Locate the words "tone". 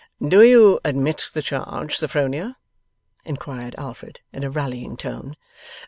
4.97-5.35